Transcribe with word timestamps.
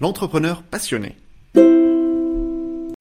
l'entrepreneur 0.00 0.62
passionné. 0.62 1.16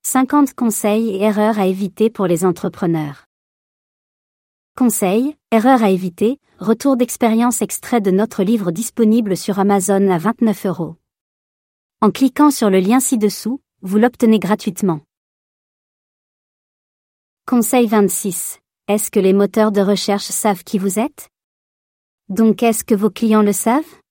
50 0.05 0.53
conseils 0.53 1.09
et 1.09 1.21
erreurs 1.23 1.58
à 1.58 1.66
éviter 1.66 2.09
pour 2.09 2.27
les 2.27 2.46
entrepreneurs. 2.46 3.25
Conseils, 4.77 5.35
erreurs 5.51 5.83
à 5.83 5.90
éviter, 5.90 6.40
retour 6.59 6.98
d'expérience 6.98 7.61
extrait 7.61 8.02
de 8.02 8.11
notre 8.11 8.43
livre 8.43 8.71
disponible 8.71 9.38
sur 9.38 9.59
Amazon 9.59 10.09
à 10.09 10.18
29 10.18 10.66
euros. 10.68 10.95
En 12.02 12.11
cliquant 12.11 12.52
sur 12.52 12.70
le 12.70 12.79
lien 12.79 13.00
ci-dessous, 13.00 13.62
vous 13.82 13.98
l'obtenez 13.98 14.39
gratuitement. 14.39 15.02
Conseil 17.48 17.88
26. 17.88 18.60
Est-ce 18.88 19.10
que 19.10 19.20
les 19.20 19.34
moteurs 19.34 19.71
de 19.71 19.82
recherche 19.82 20.25
savent 20.25 20.64
qui 20.64 20.78
vous 20.78 21.00
êtes? 21.00 21.30
Donc 22.30 22.64
est-ce 22.64 22.84
que 22.84 22.96
vos 22.96 23.10
clients 23.10 23.41
le 23.41 23.54
savent? 23.54 24.03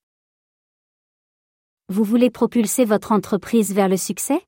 Vous 1.92 2.04
voulez 2.04 2.30
propulser 2.30 2.86
votre 2.86 3.12
entreprise 3.12 3.74
vers 3.74 3.86
le 3.86 3.98
succès? 3.98 4.40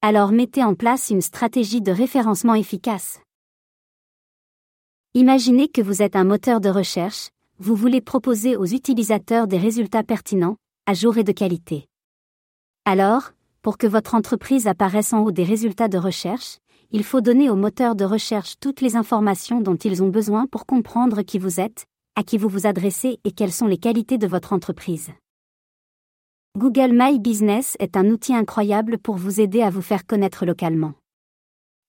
Alors 0.00 0.32
mettez 0.32 0.64
en 0.64 0.74
place 0.74 1.10
une 1.10 1.20
stratégie 1.20 1.82
de 1.82 1.92
référencement 1.92 2.54
efficace. 2.54 3.20
Imaginez 5.12 5.68
que 5.68 5.82
vous 5.82 6.00
êtes 6.00 6.16
un 6.16 6.24
moteur 6.24 6.62
de 6.62 6.70
recherche, 6.70 7.28
vous 7.58 7.74
voulez 7.74 8.00
proposer 8.00 8.56
aux 8.56 8.64
utilisateurs 8.64 9.48
des 9.48 9.58
résultats 9.58 10.02
pertinents, 10.02 10.56
à 10.86 10.94
jour 10.94 11.18
et 11.18 11.24
de 11.24 11.32
qualité. 11.32 11.88
Alors, 12.86 13.32
pour 13.60 13.76
que 13.76 13.86
votre 13.86 14.14
entreprise 14.14 14.66
apparaisse 14.66 15.12
en 15.12 15.24
haut 15.24 15.32
des 15.32 15.44
résultats 15.44 15.88
de 15.88 15.98
recherche, 15.98 16.56
il 16.90 17.04
faut 17.04 17.20
donner 17.20 17.50
aux 17.50 17.56
moteurs 17.56 17.96
de 17.96 18.06
recherche 18.06 18.54
toutes 18.60 18.80
les 18.80 18.96
informations 18.96 19.60
dont 19.60 19.76
ils 19.76 20.02
ont 20.02 20.08
besoin 20.08 20.46
pour 20.46 20.64
comprendre 20.64 21.20
qui 21.20 21.38
vous 21.38 21.60
êtes, 21.60 21.84
à 22.14 22.22
qui 22.22 22.38
vous 22.38 22.48
vous 22.48 22.66
adressez 22.66 23.20
et 23.24 23.32
quelles 23.32 23.52
sont 23.52 23.66
les 23.66 23.76
qualités 23.76 24.16
de 24.16 24.26
votre 24.26 24.54
entreprise. 24.54 25.10
Google 26.56 26.92
My 26.94 27.18
Business 27.18 27.76
est 27.80 27.98
un 27.98 28.06
outil 28.06 28.34
incroyable 28.34 28.96
pour 28.96 29.16
vous 29.16 29.42
aider 29.42 29.60
à 29.60 29.68
vous 29.68 29.82
faire 29.82 30.06
connaître 30.06 30.46
localement. 30.46 30.94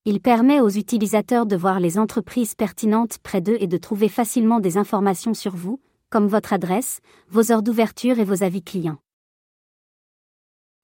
Il 0.03 0.19
permet 0.19 0.59
aux 0.59 0.67
utilisateurs 0.67 1.45
de 1.45 1.55
voir 1.55 1.79
les 1.79 1.97
entreprises 1.97 2.53
pertinentes 2.53 3.17
près 3.19 3.39
d'eux 3.39 3.55
et 3.61 3.67
de 3.67 3.77
trouver 3.77 4.09
facilement 4.09 4.59
des 4.59 4.75
informations 4.75 5.33
sur 5.33 5.55
vous, 5.55 5.79
comme 6.09 6.27
votre 6.27 6.51
adresse, 6.51 6.99
vos 7.29 7.49
heures 7.49 7.63
d'ouverture 7.63 8.19
et 8.19 8.25
vos 8.25 8.43
avis 8.43 8.61
clients. 8.61 8.97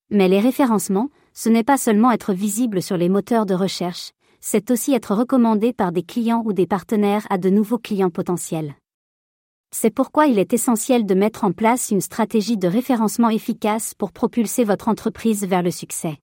Mais 0.10 0.30
les 0.30 0.40
référencements, 0.40 1.10
ce 1.34 1.50
n'est 1.50 1.66
pas 1.66 1.78
seulement 1.78 2.14
être 2.14 2.32
visible 2.32 2.82
sur 2.82 2.96
les 2.96 3.10
moteurs 3.10 3.46
de 3.46 3.54
recherche, 3.54 4.12
c'est 4.40 4.72
aussi 4.72 4.94
être 4.94 5.14
recommandé 5.14 5.74
par 5.74 5.92
des 5.92 6.04
clients 6.04 6.42
ou 6.46 6.54
des 6.54 6.68
partenaires 6.68 7.28
à 7.30 7.38
de 7.38 7.50
nouveaux 7.50 7.80
clients 7.80 8.12
potentiels. 8.12 8.76
C'est 9.76 9.90
pourquoi 9.90 10.28
il 10.28 10.38
est 10.38 10.54
essentiel 10.54 11.04
de 11.04 11.16
mettre 11.16 11.44
en 11.44 11.52
place 11.52 11.90
une 11.90 12.00
stratégie 12.00 12.58
de 12.58 12.68
référencement 12.68 13.30
efficace 13.30 13.96
pour 13.96 14.12
propulser 14.12 14.64
votre 14.64 14.88
entreprise 14.88 15.48
vers 15.48 15.64
le 15.64 15.72
succès. 15.72 16.20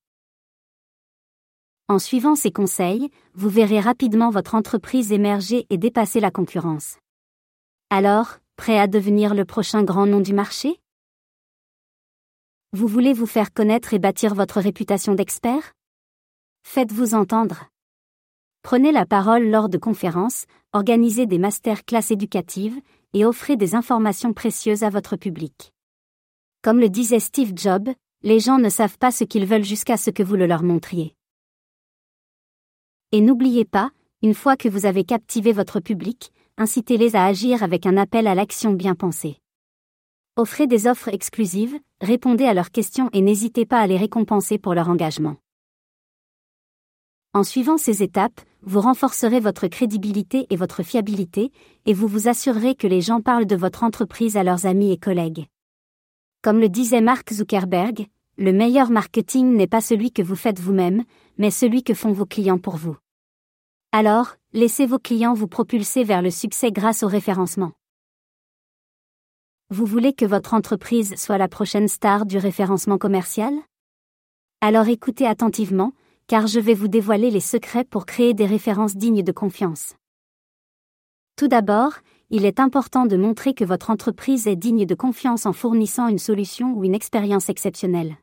En 1.88 1.98
suivant 1.98 2.36
ces 2.36 2.52
conseils, 2.52 3.10
vous 3.34 3.48
verrez 3.48 3.80
rapidement 3.80 4.30
votre 4.30 4.54
entreprise 4.54 5.10
émerger 5.10 5.66
et 5.68 5.78
dépasser 5.78 6.20
la 6.20 6.30
concurrence. 6.30 6.98
Alors, 7.90 8.38
prêt 8.54 8.78
à 8.78 8.86
devenir 8.86 9.34
le 9.34 9.44
prochain 9.44 9.82
grand 9.82 10.06
nom 10.06 10.20
du 10.20 10.32
marché? 10.32 10.78
Vous 12.72 12.86
voulez 12.86 13.12
vous 13.12 13.26
faire 13.26 13.52
connaître 13.52 13.94
et 13.94 13.98
bâtir 13.98 14.36
votre 14.36 14.60
réputation 14.60 15.16
d'expert? 15.16 15.72
Faites-vous 16.62 17.14
entendre. 17.14 17.64
Prenez 18.62 18.92
la 18.92 19.06
parole 19.06 19.48
lors 19.48 19.68
de 19.68 19.78
conférences, 19.78 20.44
organisez 20.72 21.26
des 21.26 21.38
masterclass 21.38 22.12
éducatives 22.12 22.80
et 23.14 23.24
offrez 23.24 23.56
des 23.56 23.74
informations 23.74 24.32
précieuses 24.32 24.82
à 24.82 24.90
votre 24.90 25.16
public. 25.16 25.72
Comme 26.62 26.78
le 26.78 26.88
disait 26.88 27.20
Steve 27.20 27.52
Jobs, 27.56 27.90
les 28.22 28.38
gens 28.38 28.58
ne 28.58 28.68
savent 28.68 28.98
pas 28.98 29.10
ce 29.10 29.24
qu'ils 29.24 29.46
veulent 29.46 29.64
jusqu'à 29.64 29.96
ce 29.96 30.10
que 30.10 30.22
vous 30.22 30.36
le 30.36 30.46
leur 30.46 30.62
montriez. 30.62 31.14
Et 33.12 33.20
n'oubliez 33.20 33.64
pas, 33.64 33.90
une 34.22 34.34
fois 34.34 34.56
que 34.56 34.68
vous 34.68 34.86
avez 34.86 35.04
captivé 35.04 35.52
votre 35.52 35.80
public, 35.80 36.32
incitez-les 36.58 37.16
à 37.16 37.24
agir 37.24 37.62
avec 37.62 37.86
un 37.86 37.96
appel 37.96 38.26
à 38.26 38.34
l'action 38.34 38.72
bien 38.72 38.94
pensé. 38.94 39.38
Offrez 40.36 40.66
des 40.66 40.86
offres 40.86 41.08
exclusives, 41.08 41.78
répondez 42.00 42.44
à 42.44 42.54
leurs 42.54 42.70
questions 42.70 43.10
et 43.12 43.20
n'hésitez 43.20 43.66
pas 43.66 43.80
à 43.80 43.86
les 43.86 43.96
récompenser 43.96 44.58
pour 44.58 44.74
leur 44.74 44.88
engagement. 44.88 45.36
En 47.32 47.44
suivant 47.44 47.78
ces 47.78 48.02
étapes, 48.02 48.40
vous 48.62 48.80
renforcerez 48.80 49.38
votre 49.38 49.68
crédibilité 49.68 50.48
et 50.50 50.56
votre 50.56 50.82
fiabilité, 50.82 51.52
et 51.86 51.94
vous 51.94 52.08
vous 52.08 52.26
assurerez 52.26 52.74
que 52.74 52.88
les 52.88 53.00
gens 53.00 53.20
parlent 53.20 53.46
de 53.46 53.54
votre 53.54 53.84
entreprise 53.84 54.36
à 54.36 54.42
leurs 54.42 54.66
amis 54.66 54.90
et 54.90 54.98
collègues. 54.98 55.46
Comme 56.42 56.58
le 56.58 56.68
disait 56.68 57.00
Mark 57.00 57.32
Zuckerberg, 57.32 58.08
le 58.36 58.52
meilleur 58.52 58.90
marketing 58.90 59.54
n'est 59.54 59.68
pas 59.68 59.80
celui 59.80 60.10
que 60.10 60.22
vous 60.22 60.34
faites 60.34 60.58
vous-même, 60.58 61.04
mais 61.38 61.52
celui 61.52 61.84
que 61.84 61.94
font 61.94 62.10
vos 62.10 62.26
clients 62.26 62.58
pour 62.58 62.76
vous. 62.76 62.96
Alors, 63.92 64.34
laissez 64.52 64.86
vos 64.86 64.98
clients 64.98 65.34
vous 65.34 65.46
propulser 65.46 66.02
vers 66.02 66.22
le 66.22 66.32
succès 66.32 66.72
grâce 66.72 67.04
au 67.04 67.06
référencement. 67.06 67.72
Vous 69.68 69.86
voulez 69.86 70.14
que 70.14 70.24
votre 70.24 70.52
entreprise 70.52 71.14
soit 71.14 71.38
la 71.38 71.46
prochaine 71.46 71.86
star 71.86 72.26
du 72.26 72.38
référencement 72.38 72.98
commercial? 72.98 73.54
Alors 74.60 74.88
écoutez 74.88 75.26
attentivement, 75.26 75.92
car 76.30 76.46
je 76.46 76.60
vais 76.60 76.74
vous 76.74 76.86
dévoiler 76.86 77.28
les 77.28 77.40
secrets 77.40 77.82
pour 77.82 78.06
créer 78.06 78.34
des 78.34 78.46
références 78.46 78.94
dignes 78.94 79.24
de 79.24 79.32
confiance. 79.32 79.96
Tout 81.34 81.48
d'abord, 81.48 81.94
il 82.30 82.44
est 82.44 82.60
important 82.60 83.04
de 83.04 83.16
montrer 83.16 83.52
que 83.52 83.64
votre 83.64 83.90
entreprise 83.90 84.46
est 84.46 84.54
digne 84.54 84.86
de 84.86 84.94
confiance 84.94 85.44
en 85.44 85.52
fournissant 85.52 86.06
une 86.06 86.20
solution 86.20 86.72
ou 86.74 86.84
une 86.84 86.94
expérience 86.94 87.48
exceptionnelle. 87.48 88.16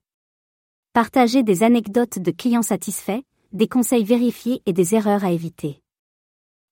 Partagez 0.93 1.43
des 1.43 1.63
anecdotes 1.63 2.17
de 2.17 2.31
clients 2.31 2.61
satisfaits, 2.61 3.23
des 3.51 3.67
conseils 3.67 4.05
vérifiés 4.05 4.61
et 4.65 4.71
des 4.71 4.95
erreurs 4.95 5.25
à 5.25 5.33
éviter. 5.33 5.81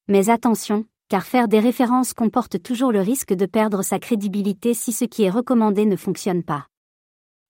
Mais 0.07 0.29
attention, 0.29 0.85
car 1.09 1.25
faire 1.25 1.49
des 1.49 1.59
références 1.59 2.13
comporte 2.13 2.63
toujours 2.63 2.93
le 2.93 3.01
risque 3.01 3.33
de 3.33 3.45
perdre 3.45 3.81
sa 3.81 3.99
crédibilité 3.99 4.73
si 4.73 4.93
ce 4.93 5.03
qui 5.03 5.23
est 5.23 5.29
recommandé 5.29 5.85
ne 5.85 5.97
fonctionne 5.97 6.43
pas. 6.43 6.67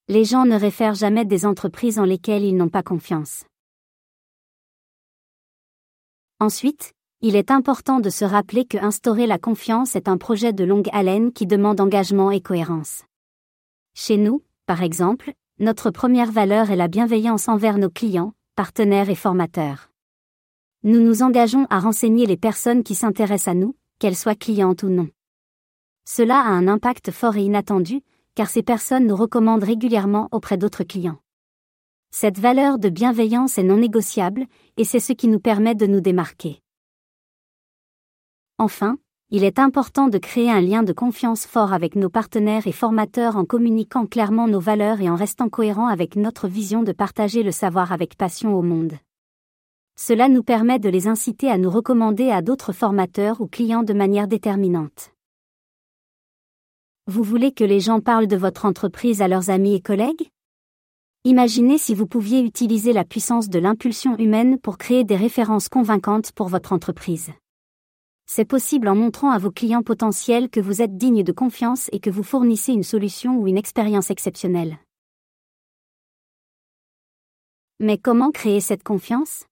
Les 0.08 0.26
gens 0.26 0.48
ne 0.48 0.56
réfèrent 0.56 0.96
jamais 0.96 1.24
des 1.24 1.46
entreprises 1.46 2.00
en 2.00 2.06
lesquelles 2.06 2.46
ils 2.46 2.58
n'ont 2.58 2.70
pas 2.70 2.82
confiance. 2.82 3.46
Ensuite, 6.42 6.92
il 7.22 7.38
est 7.38 7.50
important 7.50 8.02
de 8.02 8.10
se 8.10 8.26
rappeler 8.26 8.66
que 8.66 8.78
instaurer 8.78 9.26
la 9.26 9.40
confiance 9.40 9.96
est 9.96 10.10
un 10.10 10.18
projet 10.18 10.52
de 10.52 10.66
longue 10.66 10.90
haleine 10.92 11.32
qui 11.32 11.48
demande 11.48 11.80
engagement 11.80 12.30
et 12.30 12.42
cohérence. 12.42 13.04
Chez 13.94 14.18
nous, 14.18 14.44
par 14.66 14.84
exemple, 14.84 15.32
notre 15.60 15.92
première 15.92 16.34
valeur 16.34 16.72
est 16.72 16.76
la 16.76 16.90
bienveillance 16.90 17.48
envers 17.48 17.78
nos 17.78 17.90
clients, 17.90 18.34
partenaires 18.58 19.10
et 19.10 19.16
formateurs. 19.16 19.90
Nous 20.84 21.00
nous 21.00 21.24
engageons 21.24 21.68
à 21.70 21.80
renseigner 21.80 22.26
les 22.26 22.38
personnes 22.38 22.84
qui 22.84 22.96
s'intéressent 22.96 23.54
à 23.54 23.54
nous, 23.54 23.78
qu'elles 23.98 24.18
soient 24.18 24.36
clientes 24.36 24.84
ou 24.84 24.90
non. 24.90 25.08
Cela 26.04 26.40
a 26.42 26.50
un 26.50 26.68
impact 26.68 27.12
fort 27.12 27.38
et 27.38 27.44
inattendu, 27.44 28.02
car 28.36 28.50
ces 28.50 28.62
personnes 28.62 29.08
nous 29.08 29.16
recommandent 29.16 29.64
régulièrement 29.64 30.28
auprès 30.34 30.58
d'autres 30.58 30.84
clients. 30.84 31.18
Cette 32.18 32.40
valeur 32.40 32.80
de 32.80 32.88
bienveillance 32.88 33.58
est 33.58 33.64
non 33.64 33.76
négociable, 33.76 34.46
et 34.78 34.86
c'est 34.86 35.02
ce 35.02 35.12
qui 35.12 35.28
nous 35.28 35.42
permet 35.42 35.76
de 35.76 35.86
nous 35.86 36.00
démarquer. 36.00 36.62
Enfin, 38.58 38.98
il 39.32 39.44
est 39.44 39.60
important 39.60 40.08
de 40.08 40.18
créer 40.18 40.50
un 40.50 40.62
lien 40.62 40.82
de 40.82 40.94
confiance 40.94 41.46
fort 41.46 41.74
avec 41.74 41.98
nos 41.98 42.08
partenaires 42.08 42.68
et 42.68 42.72
formateurs 42.72 43.36
en 43.36 43.44
communiquant 43.44 44.06
clairement 44.06 44.48
nos 44.48 44.62
valeurs 44.62 45.02
et 45.02 45.10
en 45.10 45.18
restant 45.18 45.50
cohérent 45.50 45.88
avec 45.88 46.16
notre 46.16 46.48
vision 46.48 46.84
de 46.84 46.94
partager 46.94 47.44
le 47.44 47.52
savoir 47.52 47.92
avec 47.92 48.16
passion 48.16 48.58
au 48.58 48.62
monde. 48.62 48.94
Cela 49.98 50.30
nous 50.30 50.42
permet 50.42 50.80
de 50.80 50.88
les 50.88 51.10
inciter 51.10 51.52
à 51.52 51.58
nous 51.58 51.70
recommander 51.70 52.30
à 52.30 52.42
d'autres 52.42 52.72
formateurs 52.72 53.42
ou 53.42 53.48
clients 53.48 53.84
de 53.84 53.94
manière 53.94 54.30
déterminante. 54.30 55.12
Vous 57.08 57.24
voulez 57.24 57.52
que 57.52 57.66
les 57.66 57.82
gens 57.82 58.00
parlent 58.00 58.28
de 58.28 58.38
votre 58.38 58.64
entreprise 58.64 59.22
à 59.22 59.28
leurs 59.28 59.50
amis 59.50 59.76
et 59.76 59.82
collègues? 59.82 60.30
Imaginez 61.28 61.80
si 61.80 61.96
vous 61.96 62.06
pouviez 62.06 62.42
utiliser 62.42 62.94
la 62.94 63.04
puissance 63.04 63.50
de 63.50 63.58
l'impulsion 63.58 64.16
humaine 64.20 64.60
pour 64.60 64.78
créer 64.78 65.04
des 65.04 65.16
références 65.16 65.70
convaincantes 65.70 66.32
pour 66.34 66.50
votre 66.50 66.72
entreprise. 66.72 67.32
C'est 68.28 68.46
possible 68.46 68.88
en 68.88 68.94
montrant 68.94 69.32
à 69.32 69.40
vos 69.40 69.50
clients 69.50 69.82
potentiels 69.82 70.52
que 70.52 70.60
vous 70.60 70.84
êtes 70.84 70.98
digne 70.98 71.24
de 71.24 71.32
confiance 71.32 71.90
et 71.92 72.00
que 72.00 72.12
vous 72.12 72.22
fournissez 72.22 72.74
une 72.74 72.84
solution 72.84 73.40
ou 73.40 73.48
une 73.48 73.58
expérience 73.58 74.12
exceptionnelle. 74.12 74.78
Mais 77.80 77.98
comment 77.98 78.30
créer 78.30 78.62
cette 78.62 78.84
confiance? 78.84 79.46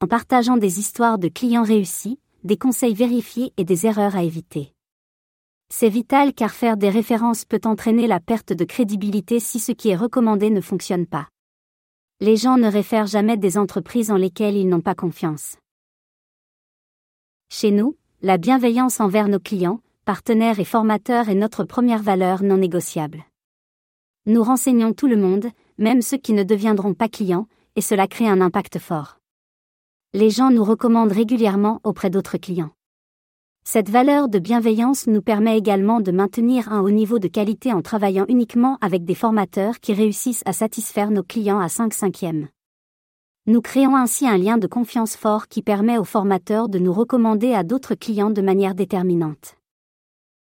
En 0.00 0.06
partageant 0.06 0.58
des 0.58 0.78
histoires 0.78 1.18
de 1.18 1.26
clients 1.26 1.64
réussis, 1.64 2.20
des 2.44 2.56
conseils 2.56 2.94
vérifiés 2.94 3.52
et 3.56 3.64
des 3.64 3.86
erreurs 3.86 4.14
à 4.14 4.22
éviter. 4.22 4.72
C'est 5.70 5.88
vital 5.88 6.34
car 6.34 6.52
faire 6.52 6.76
des 6.76 6.90
références 6.90 7.44
peut 7.44 7.60
entraîner 7.64 8.06
la 8.06 8.20
perte 8.20 8.52
de 8.52 8.64
crédibilité 8.64 9.40
si 9.40 9.58
ce 9.58 9.72
qui 9.72 9.88
est 9.88 9.96
recommandé 9.96 10.50
ne 10.50 10.60
fonctionne 10.60 11.06
pas. 11.06 11.28
Les 12.20 12.36
gens 12.36 12.56
ne 12.56 12.70
réfèrent 12.70 13.06
jamais 13.06 13.36
des 13.36 13.58
entreprises 13.58 14.10
en 14.10 14.16
lesquelles 14.16 14.56
ils 14.56 14.68
n'ont 14.68 14.80
pas 14.80 14.94
confiance. 14.94 15.56
Chez 17.50 17.70
nous, 17.70 17.96
la 18.22 18.38
bienveillance 18.38 19.00
envers 19.00 19.28
nos 19.28 19.40
clients, 19.40 19.80
partenaires 20.04 20.60
et 20.60 20.64
formateurs 20.64 21.28
est 21.28 21.34
notre 21.34 21.64
première 21.64 22.02
valeur 22.02 22.42
non 22.42 22.56
négociable. 22.56 23.24
Nous 24.26 24.42
renseignons 24.42 24.92
tout 24.92 25.06
le 25.06 25.16
monde, 25.16 25.46
même 25.76 26.02
ceux 26.02 26.16
qui 26.16 26.32
ne 26.32 26.44
deviendront 26.44 26.94
pas 26.94 27.08
clients, 27.08 27.46
et 27.76 27.80
cela 27.80 28.06
crée 28.06 28.28
un 28.28 28.40
impact 28.40 28.78
fort. 28.78 29.18
Les 30.14 30.30
gens 30.30 30.50
nous 30.50 30.64
recommandent 30.64 31.12
régulièrement 31.12 31.80
auprès 31.84 32.08
d'autres 32.08 32.38
clients. 32.38 32.70
Cette 33.66 33.88
valeur 33.88 34.28
de 34.28 34.38
bienveillance 34.38 35.06
nous 35.06 35.22
permet 35.22 35.56
également 35.56 36.00
de 36.00 36.12
maintenir 36.12 36.70
un 36.70 36.82
haut 36.82 36.90
niveau 36.90 37.18
de 37.18 37.28
qualité 37.28 37.72
en 37.72 37.80
travaillant 37.80 38.26
uniquement 38.28 38.76
avec 38.82 39.06
des 39.06 39.14
formateurs 39.14 39.80
qui 39.80 39.94
réussissent 39.94 40.42
à 40.44 40.52
satisfaire 40.52 41.10
nos 41.10 41.22
clients 41.22 41.58
à 41.58 41.70
5 41.70 41.94
cinquièmes. 41.94 42.48
Nous 43.46 43.62
créons 43.62 43.96
ainsi 43.96 44.28
un 44.28 44.36
lien 44.36 44.58
de 44.58 44.66
confiance 44.66 45.16
fort 45.16 45.48
qui 45.48 45.62
permet 45.62 45.96
aux 45.96 46.04
formateurs 46.04 46.68
de 46.68 46.78
nous 46.78 46.92
recommander 46.92 47.54
à 47.54 47.64
d'autres 47.64 47.94
clients 47.94 48.30
de 48.30 48.42
manière 48.42 48.74
déterminante. 48.74 49.56